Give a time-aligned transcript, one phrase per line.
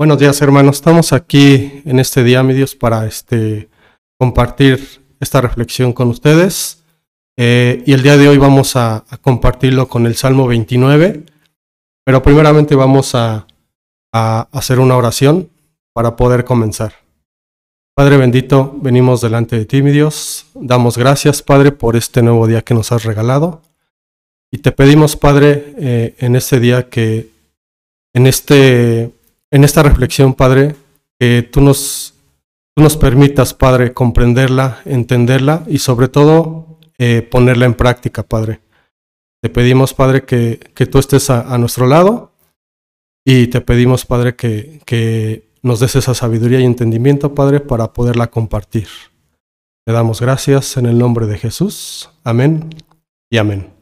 [0.00, 0.76] Buenos días, hermanos.
[0.76, 3.68] Estamos aquí en este día, mi Dios, para este,
[4.18, 6.82] compartir esta reflexión con ustedes.
[7.36, 11.24] Eh, y el día de hoy vamos a, compartirlo con el Salmo 29.
[12.02, 13.46] Pero primeramente vamos a,
[14.10, 15.50] a hacer una oración
[15.92, 16.94] para poder comenzar.
[17.94, 20.46] Padre bendito, venimos delante de ti, mi Dios.
[20.54, 23.60] Damos gracias, Padre, por este nuevo día que nos has regalado.
[24.50, 27.28] Y te pedimos, Padre, eh, en este día que
[28.14, 29.12] en, este,
[29.50, 30.76] en esta reflexión, Padre,
[31.18, 32.14] que tú nos,
[32.74, 38.60] tú nos permitas, Padre, comprenderla, entenderla y sobre todo eh, ponerla en práctica, Padre.
[39.42, 42.32] Te pedimos, Padre, que, que tú estés a, a, nuestro lado
[43.24, 48.28] y te pedimos, Padre, que, que nos des esa sabiduría y entendimiento, Padre, para poderla
[48.28, 48.88] compartir.
[49.86, 52.10] Te damos gracias en el nombre de Jesús.
[52.22, 52.70] Amén
[53.30, 53.72] y amén.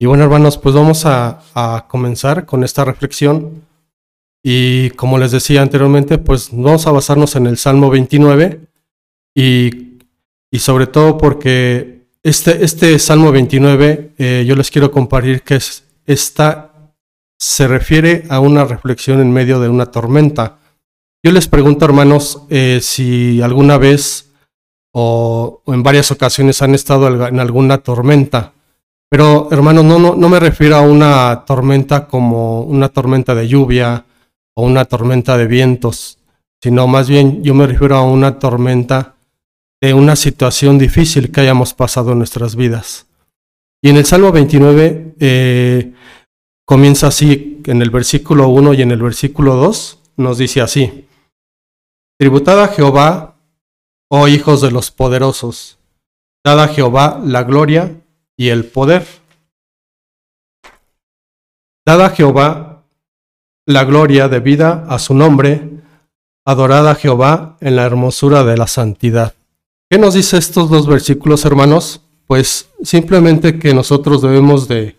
[0.00, 3.62] Y bueno, hermanos, pues vamos a, a, comenzar con esta reflexión.
[4.42, 8.60] Y como les decía anteriormente, pues vamos a basarnos en el Salmo 29
[9.34, 9.98] y,
[10.50, 15.84] y sobre todo porque este, este Salmo 29 eh, yo les quiero compartir que es,
[16.06, 16.92] esta
[17.38, 20.58] se refiere a una reflexión en medio de una tormenta.
[21.24, 24.30] Yo les pregunto, hermanos, eh, si alguna vez
[24.92, 28.52] o, o en varias ocasiones han estado en alguna tormenta.
[29.08, 34.04] Pero, hermano, no, no, no me refiero a una tormenta como una tormenta de lluvia
[34.54, 36.18] o una tormenta de vientos,
[36.62, 39.16] sino más bien yo me refiero a una tormenta
[39.80, 43.06] de una situación difícil que hayamos pasado en nuestras vidas.
[43.82, 45.92] Y en el Salmo 29 eh,
[46.64, 51.06] comienza así, en el versículo 1 y en el versículo 2 nos dice así,
[52.18, 53.34] Tributad a Jehová,
[54.08, 55.78] oh hijos de los poderosos,
[56.44, 58.00] dad a Jehová la gloria
[58.36, 59.04] y el poder.
[61.84, 62.71] Dada a Jehová
[63.66, 65.70] la gloria debida a su nombre,
[66.44, 69.34] adorada Jehová en la hermosura de la santidad.
[69.90, 72.00] ¿Qué nos dice estos dos versículos, hermanos?
[72.26, 74.96] Pues simplemente que nosotros debemos de,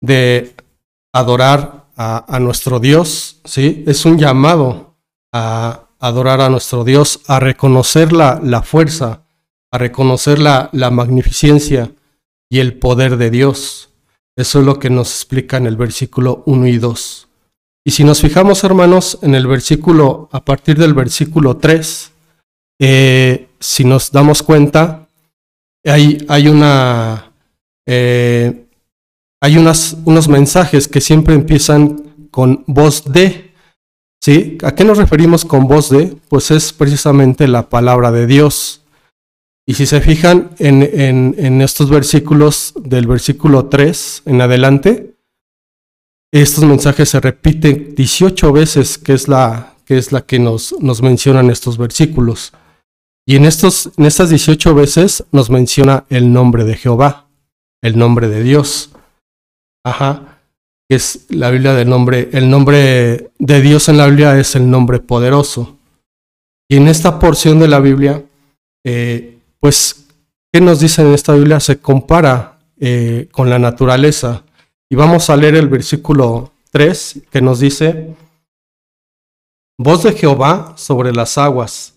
[0.00, 0.54] de
[1.12, 3.84] adorar a, a nuestro Dios, ¿sí?
[3.86, 4.96] Es un llamado
[5.32, 9.22] a adorar a nuestro Dios, a reconocer la, la fuerza,
[9.70, 11.92] a reconocer la, la magnificencia,
[12.52, 13.88] y el poder de Dios.
[14.36, 17.28] Eso es lo que nos explica en el versículo 1 y 2.
[17.84, 22.12] Y si nos fijamos, hermanos, en el versículo, a partir del versículo 3,
[22.80, 25.08] eh, si nos damos cuenta,
[25.84, 27.32] hay, hay una...
[27.86, 28.66] Eh,
[29.42, 33.52] hay unas, unos mensajes que siempre empiezan con voz de.
[34.22, 34.56] ¿Sí?
[34.62, 36.16] ¿A qué nos referimos con voz de?
[36.28, 38.82] Pues es precisamente la palabra de Dios.
[39.66, 45.11] Y si se fijan en, en, en, estos versículos, del versículo 3 en adelante,
[46.40, 51.02] estos mensajes se repiten 18 veces, que es la que, es la que nos, nos
[51.02, 52.52] mencionan estos versículos.
[53.26, 57.28] Y en, estos, en estas 18 veces nos menciona el nombre de Jehová,
[57.82, 58.90] el nombre de Dios.
[59.84, 60.38] Ajá.
[60.88, 64.68] Que es la Biblia del nombre, el nombre de Dios en la Biblia es el
[64.68, 65.78] nombre poderoso.
[66.68, 68.24] Y en esta porción de la Biblia,
[68.84, 70.08] eh, pues,
[70.52, 71.60] ¿qué nos dice en esta Biblia?
[71.60, 74.44] Se compara eh, con la naturaleza.
[74.92, 78.14] Y vamos a leer el versículo 3 que nos dice,
[79.78, 81.94] voz de Jehová sobre las aguas,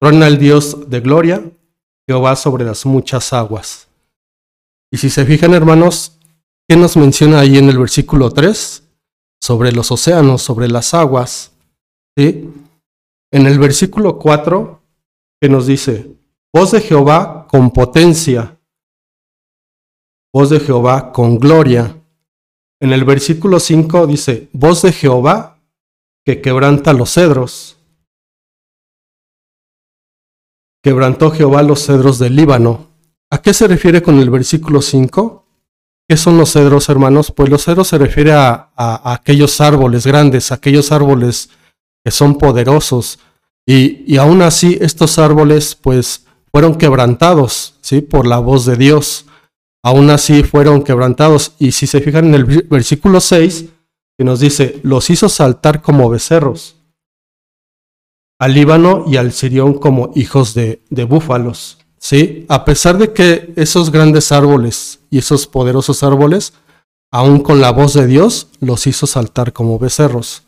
[0.00, 1.40] truena el Dios de gloria,
[2.04, 3.86] Jehová sobre las muchas aguas.
[4.90, 6.18] Y si se fijan, hermanos,
[6.66, 8.88] ¿qué nos menciona ahí en el versículo 3?
[9.40, 11.52] Sobre los océanos, sobre las aguas.
[12.16, 12.52] ¿sí?
[13.30, 14.82] En el versículo 4,
[15.40, 16.10] ¿qué nos dice?
[16.52, 18.58] Voz de Jehová con potencia.
[20.34, 22.01] Voz de Jehová con gloria.
[22.82, 25.60] En el versículo 5 dice, voz de Jehová
[26.24, 27.78] que quebranta los cedros.
[30.82, 32.88] Quebrantó Jehová los cedros del Líbano.
[33.30, 35.46] ¿A qué se refiere con el versículo 5?
[36.08, 37.30] ¿Qué son los cedros, hermanos?
[37.30, 41.50] Pues los cedros se refiere a, a, aquellos árboles grandes, aquellos árboles
[42.04, 43.20] que son poderosos.
[43.64, 48.00] Y, y aún así estos árboles, pues, fueron quebrantados, ¿sí?
[48.00, 49.26] Por la voz de Dios.
[49.82, 51.54] Aún así fueron quebrantados.
[51.58, 53.66] Y si se fijan en el versículo 6,
[54.16, 56.76] que nos dice, los hizo saltar como becerros,
[58.38, 61.78] al Líbano y al Sirión como hijos de, de búfalos.
[61.98, 62.46] ¿Sí?
[62.48, 66.52] A pesar de que esos grandes árboles y esos poderosos árboles,
[67.12, 70.42] aún con la voz de Dios, los hizo saltar como becerros.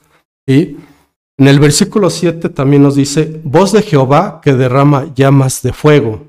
[0.48, 0.76] ¿Sí?
[1.36, 6.26] En el versículo 7 también nos dice, voz de Jehová que derrama llamas de fuego.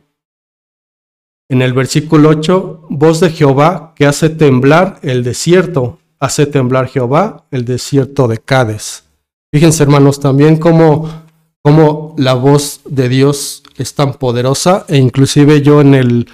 [1.49, 7.45] En el versículo 8, voz de Jehová que hace temblar el desierto, hace temblar Jehová
[7.51, 9.03] el desierto de Cades.
[9.53, 11.07] Fíjense, hermanos, también como,
[11.61, 16.27] como la voz de Dios es tan poderosa e inclusive yo en el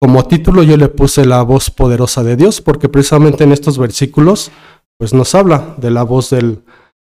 [0.00, 4.50] como título yo le puse la voz poderosa de Dios porque precisamente en estos versículos
[4.98, 6.62] pues nos habla de la voz del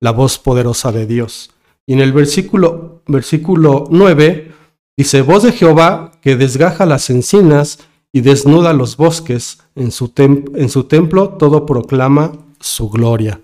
[0.01, 1.51] la voz poderosa de Dios.
[1.87, 4.53] Y en el versículo versículo 9
[4.97, 7.79] dice, "Voz de Jehová que desgaja las encinas
[8.13, 13.41] y desnuda los bosques, en su, en su templo todo proclama su gloria."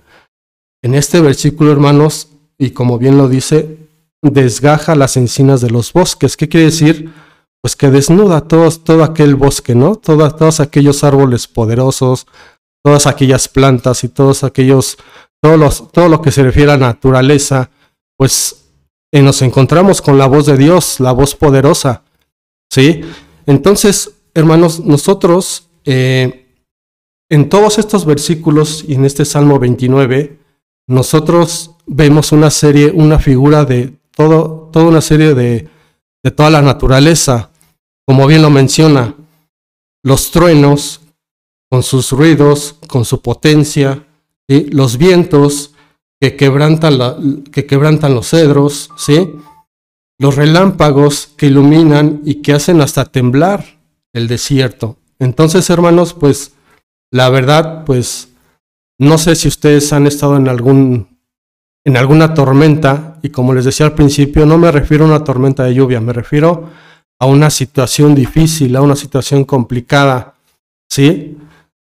[0.82, 2.28] En este versículo, hermanos,
[2.58, 3.78] y como bien lo dice,
[4.22, 6.36] desgaja las encinas de los bosques.
[6.36, 7.12] ¿Qué quiere decir?
[7.60, 9.96] Pues que desnuda todos, todo aquel bosque, ¿no?
[9.96, 12.26] Todos, todos aquellos árboles poderosos,
[12.84, 14.98] todas aquellas plantas y todos aquellos,
[15.40, 17.70] todos los, todo lo que se refiere a naturaleza,
[18.16, 18.61] pues
[19.12, 22.02] eh, nos encontramos con la voz de Dios, la voz poderosa,
[22.70, 23.02] ¿sí?
[23.46, 26.46] Entonces, hermanos, nosotros eh,
[27.28, 30.38] en todos estos versículos y en este Salmo 29,
[30.86, 35.68] nosotros vemos una serie, una figura de todo, toda una serie de,
[36.22, 37.50] de toda la naturaleza,
[38.06, 39.14] como bien lo menciona,
[40.02, 41.00] los truenos
[41.70, 44.06] con sus ruidos, con su potencia,
[44.48, 45.71] los vientos
[46.22, 47.16] que quebrantan, la,
[47.50, 49.28] que quebrantan los cedros, ¿sí?
[50.20, 53.80] los relámpagos que iluminan y que hacen hasta temblar
[54.12, 54.98] el desierto.
[55.18, 56.52] Entonces, hermanos, pues
[57.10, 58.28] la verdad, pues
[59.00, 61.08] no sé si ustedes han estado en algún
[61.84, 65.64] en alguna tormenta, y como les decía al principio, no me refiero a una tormenta
[65.64, 66.70] de lluvia, me refiero
[67.18, 70.34] a una situación difícil, a una situación complicada,
[70.88, 71.36] ¿sí?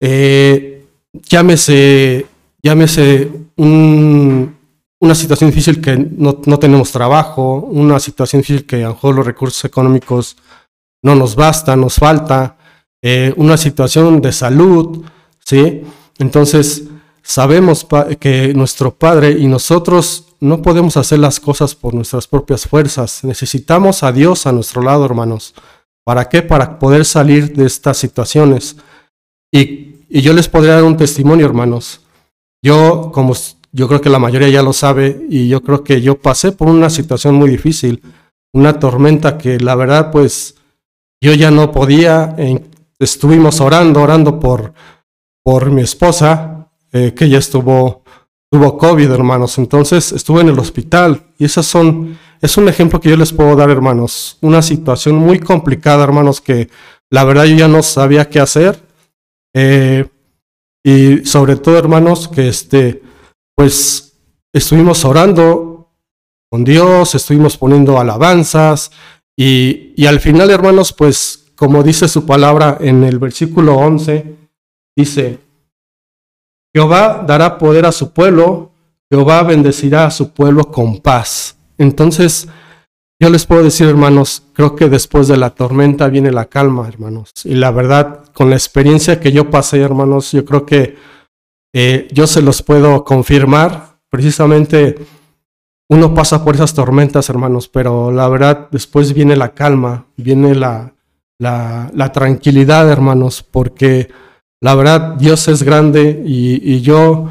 [0.03, 0.85] Eh,
[1.15, 2.27] llámese,
[2.63, 9.15] llámese una situación difícil que no, tenemos trabajo, una situación difícil que a lo mejor
[9.15, 10.37] los recursos económicos
[11.03, 12.57] no nos bastan, nos falta,
[13.03, 15.05] eh, una situación de salud,
[15.45, 15.83] ¿sí?
[16.19, 16.85] Entonces,
[17.29, 17.87] Sabemos
[18.21, 23.23] que nuestro Padre y nosotros no podemos hacer las cosas por nuestras propias fuerzas.
[23.23, 25.53] Necesitamos a Dios a nuestro lado, hermanos.
[26.05, 26.41] ¿Para qué?
[26.41, 28.77] Para poder salir de estas situaciones.
[29.53, 32.01] Y, y yo les podría dar un testimonio, hermanos.
[32.63, 33.35] Yo, como
[33.73, 36.69] yo creo que la mayoría ya lo sabe, y yo creo que yo pasé por
[36.69, 38.03] una situación muy difícil,
[38.53, 40.57] una tormenta que la verdad, pues,
[41.21, 42.37] yo ya no podía.
[42.99, 44.73] estuvimos orando, orando por,
[45.43, 48.03] por mi esposa, eh, que ella estuvo,
[48.51, 49.59] tuvo COVID, hermanos.
[49.59, 51.27] Entonces estuvo en el hospital.
[51.39, 54.39] Y esas son, es un ejemplo que yo les puedo dar, hermanos.
[54.41, 56.69] Una situación muy complicada, hermanos, que
[57.11, 58.83] la verdad yo ya no sabía qué hacer.
[59.55, 60.07] Eh,
[60.89, 63.03] y sobre todo, hermanos, que este,
[63.55, 64.19] pues
[64.55, 65.93] estuvimos orando
[66.51, 68.91] con Dios, estuvimos poniendo alabanzas.
[69.37, 74.35] Y, y al final, hermanos, pues como dice su palabra en el versículo 11,
[74.97, 75.41] dice,
[76.75, 78.73] Jehová dará poder a su pueblo,
[79.11, 81.59] Jehová bendecirá a su pueblo con paz.
[81.77, 82.49] Entonces,
[83.21, 87.33] yo les puedo decir, hermanos, creo que después de la tormenta viene la calma, hermanos.
[87.45, 90.97] Y la verdad, con la experiencia que yo pasé, hermanos, yo creo que
[91.75, 93.99] eh, yo se los puedo confirmar.
[94.09, 94.97] Precisamente
[95.89, 100.95] uno pasa por esas tormentas, hermanos, pero la verdad, después viene la calma, viene la,
[101.39, 104.09] la, la tranquilidad, hermanos, porque
[104.61, 107.31] la verdad, Dios es grande y, yo,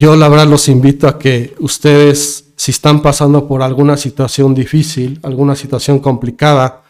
[0.00, 5.18] yo la verdad los invito a que ustedes, si están pasando por alguna situación difícil,
[5.22, 6.82] alguna situación complicada,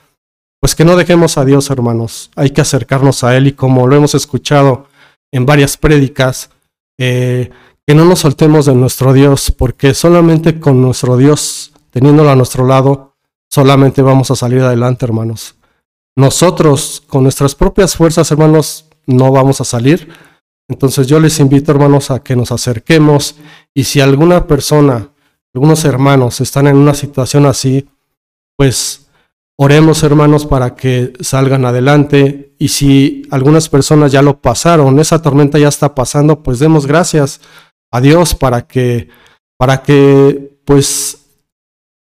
[0.60, 2.30] pues que no dejemos a Dios, hermanos.
[2.36, 4.88] Hay que acercarnos a Él y como lo hemos escuchado
[5.32, 6.50] en varias prédicas,
[6.98, 7.50] eh,
[7.86, 12.66] que no nos soltemos de nuestro Dios, porque solamente con nuestro Dios, teniéndolo a nuestro
[12.66, 13.14] lado,
[13.50, 15.54] solamente vamos a salir adelante, hermanos.
[16.16, 20.12] Nosotros, con nuestras propias fuerzas, hermanos, no vamos a salir.
[20.68, 23.36] Entonces yo les invito, hermanos, a que nos acerquemos
[23.74, 25.10] y si alguna persona,
[25.54, 27.88] algunos hermanos están en una situación así,
[28.56, 29.08] pues
[29.56, 35.58] oremos, hermanos, para que salgan adelante y si algunas personas ya lo pasaron, esa tormenta
[35.58, 37.40] ya está pasando, pues demos gracias
[37.90, 39.08] a Dios para que
[39.56, 41.18] para que pues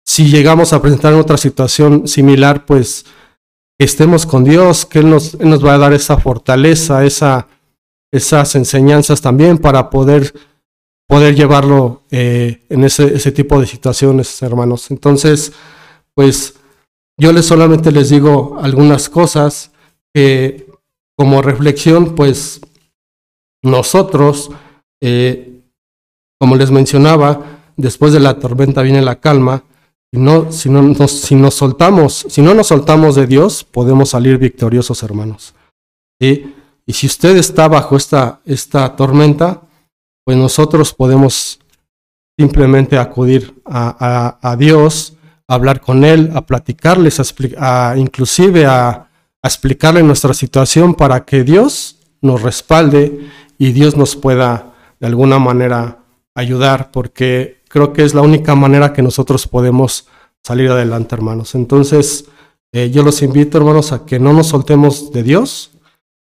[0.04, 3.06] si llegamos a presentar otra situación similar, pues
[3.78, 7.49] estemos con Dios, que Él nos, nos va a dar esa fortaleza, esa,
[8.13, 10.33] esas enseñanzas también para poder,
[11.09, 14.91] poder llevarlo eh, en ese, ese tipo de situaciones, hermanos.
[14.91, 15.53] Entonces,
[16.15, 16.55] pues
[17.19, 19.71] yo les solamente les digo algunas cosas
[20.15, 20.67] que
[21.17, 22.61] como reflexión, pues
[23.63, 24.51] nosotros,
[25.03, 25.61] eh,
[26.39, 29.65] como les mencionaba, después de la tormenta viene la calma,
[30.13, 34.39] no, si, no nos, si nos soltamos, si no nos soltamos de Dios, podemos salir
[34.39, 35.55] victoriosos, hermanos.
[36.87, 39.62] Y si usted está bajo esta, esta tormenta,
[40.25, 41.59] pues nosotros podemos
[42.38, 45.14] simplemente acudir a, Dios,
[45.49, 47.21] a hablar con Él, a platicarles,
[47.59, 49.02] a, inclusive a,
[49.43, 53.28] explicarle nuestra situación para que Dios nos respalde
[53.59, 55.99] y Dios nos pueda de alguna manera
[56.35, 60.09] ayudar, porque creo que es la única manera que nosotros podemos
[60.43, 61.55] salir adelante, hermanos.
[61.55, 62.25] Entonces,
[62.73, 65.71] eh, yo los invito, hermanos, a que no nos soltemos de Dios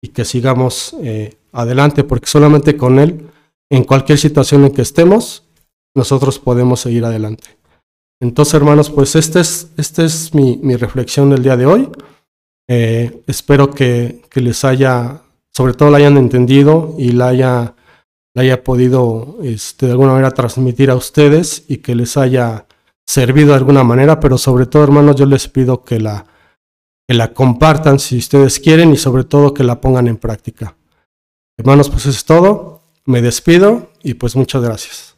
[0.02, 3.28] y que sigamos eh, adelante, porque solamente con Él,
[3.70, 5.44] en cualquier situación en que estemos,
[5.94, 7.58] nosotros podemos seguir adelante.
[8.20, 11.88] Entonces, hermanos, pues esta es, este es mi, reflexión del día de hoy.
[12.68, 15.22] Eh, espero que, les haya,
[15.54, 17.74] sobre todo la hayan entendido y la haya,
[18.34, 22.66] la haya podido este, de alguna manera transmitir a ustedes y que les haya
[23.06, 26.26] servido de alguna manera, pero sobre todo, hermanos, yo les pido que la,
[27.08, 30.76] que la compartan si ustedes quieren y sobre todo que la pongan en práctica.
[31.56, 32.82] Hermanos, pues eso es todo.
[33.06, 35.16] Me despido y pues muchas gracias.